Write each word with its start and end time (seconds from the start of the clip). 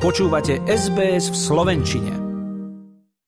Počúvate 0.00 0.64
SBS 0.64 1.28
v 1.28 1.36
Slovenčine. 1.36 2.12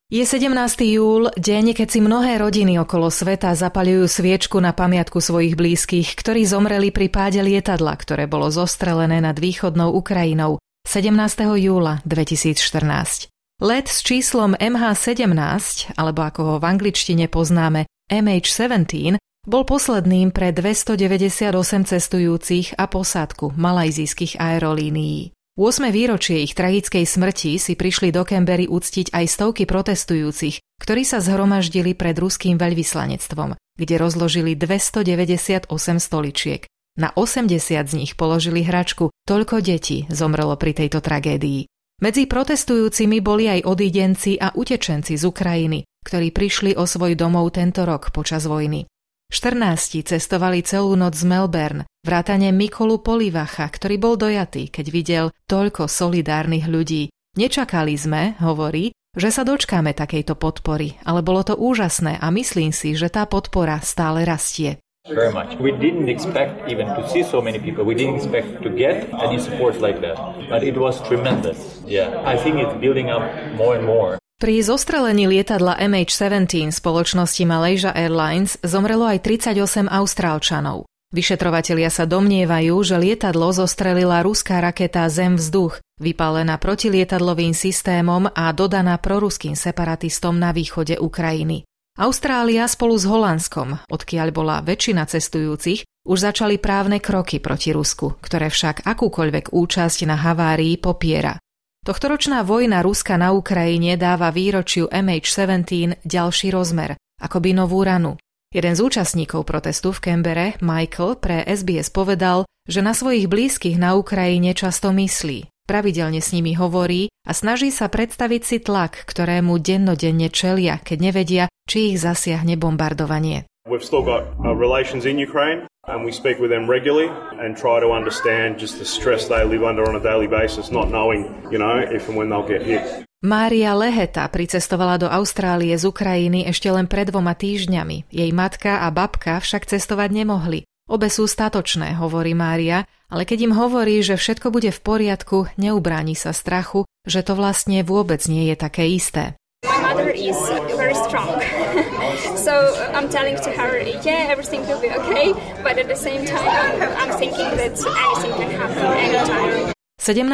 Je 0.08 0.24
17. 0.24 0.56
júl, 0.88 1.28
deň, 1.36 1.76
keď 1.76 1.88
si 1.92 2.00
mnohé 2.00 2.40
rodiny 2.40 2.80
okolo 2.80 3.12
sveta 3.12 3.52
zapaľujú 3.52 4.08
sviečku 4.08 4.56
na 4.56 4.72
pamiatku 4.72 5.20
svojich 5.20 5.52
blízkych, 5.52 6.16
ktorí 6.16 6.48
zomreli 6.48 6.88
pri 6.88 7.12
páde 7.12 7.44
lietadla, 7.44 7.92
ktoré 7.92 8.24
bolo 8.24 8.48
zostrelené 8.48 9.20
nad 9.20 9.36
východnou 9.36 9.92
Ukrajinou 9.92 10.64
17. 10.88 11.12
júla 11.60 12.00
2014. 12.08 13.28
Let 13.60 13.92
s 13.92 14.00
číslom 14.00 14.56
MH17, 14.56 15.92
alebo 16.00 16.24
ako 16.24 16.40
ho 16.40 16.54
v 16.56 16.72
angličtine 16.72 17.28
poznáme 17.28 17.84
MH17, 18.08 19.20
bol 19.44 19.68
posledným 19.68 20.32
pre 20.32 20.56
298 20.56 21.52
cestujúcich 21.84 22.80
a 22.80 22.88
posádku 22.88 23.52
malajzijských 23.60 24.40
aerolínií. 24.40 25.36
8. 25.52 25.92
výročie 25.92 26.40
ich 26.40 26.56
tragickej 26.56 27.04
smrti 27.04 27.60
si 27.60 27.76
prišli 27.76 28.08
do 28.08 28.24
Kembery 28.24 28.72
uctiť 28.72 29.12
aj 29.12 29.24
stovky 29.28 29.68
protestujúcich, 29.68 30.64
ktorí 30.80 31.04
sa 31.04 31.20
zhromaždili 31.20 31.92
pred 31.92 32.16
ruským 32.16 32.56
veľvyslanectvom, 32.56 33.60
kde 33.76 33.94
rozložili 34.00 34.56
298 34.56 35.68
stoličiek. 36.00 36.64
Na 36.96 37.12
80 37.12 37.52
z 37.68 37.92
nich 37.92 38.16
položili 38.16 38.64
hračku, 38.64 39.12
toľko 39.28 39.60
detí 39.60 40.08
zomrelo 40.08 40.56
pri 40.56 40.72
tejto 40.72 41.04
tragédii. 41.04 41.68
Medzi 42.00 42.24
protestujúcimi 42.24 43.20
boli 43.20 43.52
aj 43.52 43.68
odídenci 43.68 44.40
a 44.40 44.56
utečenci 44.56 45.20
z 45.20 45.24
Ukrajiny, 45.28 45.84
ktorí 46.00 46.32
prišli 46.32 46.80
o 46.80 46.88
svoj 46.88 47.12
domov 47.12 47.52
tento 47.52 47.84
rok 47.84 48.08
počas 48.08 48.48
vojny. 48.48 48.88
14 49.32 50.04
cestovali 50.04 50.60
celú 50.60 50.92
noc 50.92 51.16
z 51.16 51.24
Melbourne, 51.24 51.88
vrátane 52.04 52.52
Mikolu 52.52 53.00
Polivacha, 53.00 53.64
ktorý 53.64 53.96
bol 53.96 54.14
dojatý, 54.20 54.68
keď 54.68 54.86
videl 54.92 55.24
toľko 55.48 55.88
solidárnych 55.88 56.68
ľudí. 56.68 57.08
Nečakali 57.40 57.96
sme, 57.96 58.36
hovorí, 58.44 58.92
že 59.16 59.32
sa 59.32 59.48
dočkáme 59.48 59.96
takejto 59.96 60.36
podpory, 60.36 61.00
ale 61.08 61.24
bolo 61.24 61.48
to 61.48 61.56
úžasné 61.56 62.20
a 62.20 62.28
myslím 62.28 62.76
si, 62.76 62.92
že 62.92 63.08
tá 63.08 63.24
podpora 63.24 63.80
stále 63.80 64.28
rastie. 64.28 64.76
Very 65.08 65.32
much. 65.32 65.56
We 65.58 65.72
didn't 65.74 66.12
expect 66.12 66.68
even 66.68 66.92
to 66.94 67.02
see 67.08 67.24
so 67.24 67.40
many 67.40 67.58
people. 67.58 67.88
We 67.88 67.96
didn't 67.96 68.22
expect 68.22 68.62
to 68.62 68.70
get 68.70 69.10
any 69.16 69.40
support 69.40 69.80
like 69.82 69.98
that. 70.04 70.14
But 70.46 70.62
it 70.62 70.78
was 70.78 71.02
tremendous. 71.08 71.82
Yeah. 71.88 72.22
I 72.22 72.38
think 72.38 72.62
it's 72.62 72.76
building 72.78 73.10
up 73.10 73.26
more 73.58 73.74
and 73.74 73.82
more. 73.82 74.21
Pri 74.42 74.58
zostrelení 74.58 75.30
lietadla 75.30 75.78
MH17 75.78 76.74
spoločnosti 76.74 77.46
Malaysia 77.46 77.94
Airlines 77.94 78.58
zomrelo 78.66 79.06
aj 79.06 79.22
38 79.22 79.86
Austrálčanov. 79.86 80.90
Vyšetrovatelia 81.14 81.86
sa 81.94 82.10
domnievajú, 82.10 82.74
že 82.82 82.98
lietadlo 82.98 83.54
zostrelila 83.54 84.18
ruská 84.26 84.58
raketa 84.58 85.06
Zem-vzduch, 85.06 85.78
vypálená 86.02 86.58
protilietadlovým 86.58 87.54
systémom 87.54 88.26
a 88.34 88.50
dodaná 88.50 88.98
proruským 88.98 89.54
separatistom 89.54 90.34
na 90.34 90.50
východe 90.50 90.98
Ukrajiny. 90.98 91.62
Austrália 92.02 92.66
spolu 92.66 92.98
s 92.98 93.06
Holandskom, 93.06 93.78
odkiaľ 93.94 94.28
bola 94.34 94.58
väčšina 94.58 95.06
cestujúcich, 95.06 95.86
už 96.02 96.18
začali 96.18 96.58
právne 96.58 96.98
kroky 96.98 97.38
proti 97.38 97.70
Rusku, 97.70 98.18
ktoré 98.18 98.50
však 98.50 98.82
akúkoľvek 98.90 99.54
účasť 99.54 100.02
na 100.10 100.18
havárii 100.18 100.82
popiera. 100.82 101.38
Tohtoročná 101.82 102.46
vojna 102.46 102.78
Ruska 102.78 103.18
na 103.18 103.34
Ukrajine 103.34 103.98
dáva 103.98 104.30
výročiu 104.30 104.86
MH17 104.86 106.06
ďalší 106.06 106.54
rozmer, 106.54 106.94
akoby 107.18 107.58
novú 107.58 107.82
ranu. 107.82 108.22
Jeden 108.54 108.78
z 108.78 108.86
účastníkov 108.86 109.42
protestu 109.42 109.90
v 109.90 109.98
Kembere, 109.98 110.54
Michael, 110.62 111.18
pre 111.18 111.42
SBS 111.42 111.90
povedal, 111.90 112.46
že 112.70 112.86
na 112.86 112.94
svojich 112.94 113.26
blízkych 113.26 113.82
na 113.82 113.98
Ukrajine 113.98 114.54
často 114.54 114.94
myslí, 114.94 115.50
pravidelne 115.66 116.22
s 116.22 116.30
nimi 116.30 116.54
hovorí 116.54 117.10
a 117.26 117.34
snaží 117.34 117.74
sa 117.74 117.90
predstaviť 117.90 118.42
si 118.46 118.62
tlak, 118.62 119.02
ktorému 119.02 119.58
dennodenne 119.58 120.30
čelia, 120.30 120.78
keď 120.78 120.98
nevedia, 121.02 121.44
či 121.66 121.90
ich 121.90 121.98
zasiahne 121.98 122.54
bombardovanie. 122.54 123.50
We've 123.66 123.82
still 123.82 124.06
got 124.06 124.30
uh, 124.38 124.54
relations 124.54 125.02
in 125.02 125.18
Ukraine 125.18 125.66
and 125.88 126.06
we 126.06 126.12
speak 126.14 126.38
with 126.38 126.50
them 126.50 126.70
regularly 126.70 127.10
and 127.42 127.58
try 127.58 127.82
to 127.82 127.90
understand 127.90 128.58
just 128.58 128.78
the 128.78 128.86
stress 128.86 129.26
they 129.26 129.42
live 129.42 129.66
under 129.66 129.82
on 129.82 129.98
a 129.98 130.02
daily 130.02 130.30
basis, 130.30 130.70
not 130.70 130.90
knowing, 130.90 131.26
you 131.50 131.58
know, 131.58 131.82
if 131.82 132.06
and 132.06 132.14
when 132.14 132.30
they'll 132.30 132.46
get 132.46 132.62
hit. 132.62 133.06
Mária 133.22 133.70
Leheta 133.78 134.26
pricestovala 134.26 134.98
do 134.98 135.06
Austrálie 135.06 135.74
z 135.78 135.86
Ukrajiny 135.86 136.42
ešte 136.50 136.66
len 136.74 136.90
pred 136.90 137.06
dvoma 137.06 137.38
týždňami. 137.38 138.10
Jej 138.10 138.30
matka 138.34 138.82
a 138.82 138.90
babka 138.90 139.38
však 139.38 139.70
cestovať 139.70 140.10
nemohli. 140.10 140.66
Obe 140.90 141.06
sú 141.06 141.30
statočné, 141.30 141.94
hovorí 142.02 142.34
Mária, 142.34 142.82
ale 143.06 143.22
keď 143.22 143.46
im 143.46 143.54
hovorí, 143.54 144.02
že 144.02 144.18
všetko 144.18 144.50
bude 144.50 144.74
v 144.74 144.82
poriadku, 144.82 145.46
neubráni 145.54 146.18
sa 146.18 146.34
strachu, 146.34 146.82
že 147.06 147.22
to 147.22 147.38
vlastne 147.38 147.86
vôbec 147.86 148.18
nie 148.26 148.50
je 148.50 148.56
také 148.58 148.90
isté. 148.90 149.38
My 149.62 149.78
mother 149.78 150.10
is 150.10 150.34
very 150.74 150.94
strong. 150.94 151.38
so 152.46 152.54
I'm 152.92 153.06
telling 153.08 153.36
to 153.46 153.50
her, 153.54 153.78
yeah, 154.02 154.26
everything 154.26 154.66
will 154.66 154.82
be 154.82 154.90
okay, 154.90 155.32
but 155.62 155.78
at 155.78 155.86
the 155.86 155.94
same 155.94 156.26
time, 156.26 156.82
I'm 156.98 157.14
thinking 157.14 157.46
that 157.56 157.78
anything 157.78 158.34
can 158.42 158.50
happen 158.58 158.86
anytime. 158.98 159.72
17. 160.02 160.26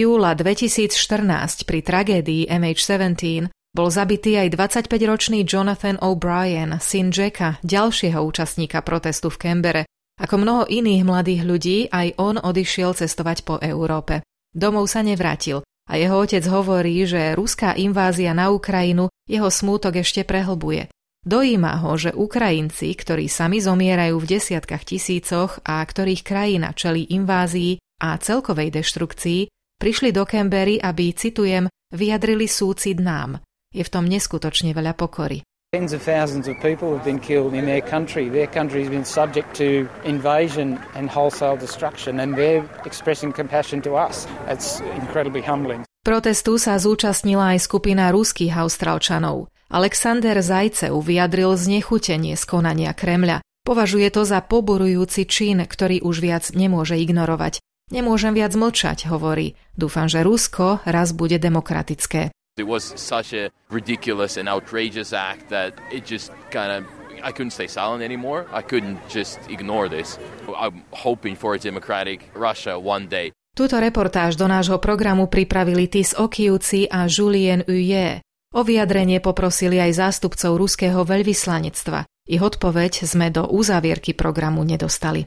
júla 0.00 0.32
2014 0.32 1.68
pri 1.68 1.84
tragédii 1.84 2.48
MH17 2.48 3.52
bol 3.76 3.92
zabitý 3.92 4.40
aj 4.40 4.56
25-ročný 4.56 5.44
Jonathan 5.44 6.00
O'Brien, 6.00 6.80
syn 6.80 7.12
Jacka, 7.12 7.60
ďalšieho 7.60 8.16
účastníka 8.16 8.80
protestu 8.80 9.28
v 9.28 9.36
Kembere. 9.36 9.82
Ako 10.16 10.40
mnoho 10.40 10.64
iných 10.72 11.04
mladých 11.04 11.42
ľudí, 11.44 11.78
aj 11.92 12.16
on 12.16 12.40
odišiel 12.40 12.96
cestovať 12.96 13.44
po 13.44 13.60
Európe. 13.60 14.24
Domov 14.50 14.88
sa 14.88 15.04
nevrátil 15.04 15.60
a 15.90 15.98
jeho 15.98 16.22
otec 16.22 16.46
hovorí, 16.46 17.02
že 17.02 17.34
ruská 17.34 17.74
invázia 17.74 18.30
na 18.30 18.54
Ukrajinu 18.54 19.10
jeho 19.26 19.50
smútok 19.50 19.98
ešte 20.06 20.22
prehlbuje. 20.22 20.86
Dojíma 21.20 21.84
ho, 21.84 21.98
že 21.98 22.16
Ukrajinci, 22.16 22.94
ktorí 22.96 23.28
sami 23.28 23.60
zomierajú 23.60 24.16
v 24.16 24.30
desiatkách 24.38 24.86
tisícoch 24.86 25.60
a 25.66 25.82
ktorých 25.82 26.22
krajina 26.24 26.72
čelí 26.72 27.10
invázii 27.12 27.76
a 28.00 28.16
celkovej 28.16 28.72
deštrukcii, 28.72 29.40
prišli 29.76 30.16
do 30.16 30.24
Canberry, 30.24 30.80
aby, 30.80 31.12
citujem, 31.12 31.68
vyjadrili 31.92 32.48
súcid 32.48 33.02
nám. 33.02 33.42
Je 33.74 33.84
v 33.84 33.92
tom 33.92 34.08
neskutočne 34.08 34.72
veľa 34.72 34.96
pokory. 34.96 35.44
Tens 35.70 35.94
of 35.94 36.02
thousands 36.02 36.50
of 36.50 36.58
people 36.58 36.90
have 36.98 37.06
been 37.06 37.22
killed 37.22 37.54
in 37.54 37.62
their 37.62 37.78
country. 37.78 38.26
Their 38.26 38.50
country 38.50 38.82
has 38.82 38.90
been 38.90 39.06
subject 39.06 39.54
to 39.62 39.86
invasion 40.02 40.82
and 40.98 41.06
wholesale 41.06 41.54
destruction, 41.54 42.18
and 42.18 42.34
they're 42.34 42.66
expressing 42.82 43.30
compassion 43.30 43.78
to 43.86 43.94
us. 43.94 44.26
It's 44.50 44.82
incredibly 44.98 45.46
humbling. 45.46 45.86
Protestu 46.02 46.58
sa 46.58 46.74
zúčastnila 46.74 47.54
aj 47.54 47.70
skupina 47.70 48.10
ruských 48.10 48.50
austrálčanov. 48.50 49.46
Alexander 49.70 50.42
Zajcev 50.42 50.90
vyjadril 50.90 51.54
znechutenie 51.54 52.34
z 52.34 52.44
konania 52.50 52.90
Kremľa. 52.90 53.38
Považuje 53.62 54.10
to 54.10 54.26
za 54.26 54.42
poborujúci 54.42 55.22
čin, 55.30 55.62
ktorý 55.62 56.02
už 56.02 56.18
viac 56.18 56.50
nemôže 56.50 56.98
ignorovať. 56.98 57.62
Nemôžem 57.94 58.34
viac 58.34 58.58
mlčať, 58.58 59.06
hovorí. 59.06 59.54
Dúfam, 59.78 60.10
že 60.10 60.26
Rusko 60.26 60.82
raz 60.82 61.14
bude 61.14 61.38
demokratické. 61.38 62.34
It 62.60 62.68
was 62.68 62.92
such 63.00 63.32
a 63.32 63.48
ridiculous 63.72 64.36
and 64.36 64.44
outrageous 64.44 65.16
act 65.16 65.48
that 65.48 65.72
it 65.88 66.04
just 66.04 66.28
kind 66.52 66.68
of 66.68 66.84
I 67.24 67.32
couldn't 67.32 67.56
stay 67.56 67.68
silent 67.68 68.04
anymore. 68.04 68.44
I 68.52 68.60
couldn't 68.60 69.00
just 69.08 69.40
ignore 69.48 69.88
this. 69.88 70.20
I'm 70.48 70.84
hoping 70.92 71.36
for 71.36 71.56
a 71.56 71.60
democratic 71.60 72.28
Russia 72.36 72.76
one 72.76 73.08
day. 73.08 73.32
Túto 73.56 73.80
reportáž 73.80 74.36
do 74.36 74.48
nášho 74.48 74.76
programu 74.80 75.28
pripravili 75.28 75.88
Tis 75.88 76.12
Okiuci 76.16 76.88
a 76.88 77.08
Julien 77.08 77.64
Uye. 77.64 78.20
O 78.52 78.60
vyjadrenie 78.60 79.20
poprosili 79.24 79.80
aj 79.80 80.00
zástupcov 80.00 80.56
ruského 80.58 81.00
veľvyslanectva. 81.04 82.04
Ich 82.28 82.42
odpoveď 82.44 83.08
sme 83.08 83.32
do 83.32 83.46
uzávierky 83.46 84.14
programu 84.14 84.62
nedostali. 84.62 85.26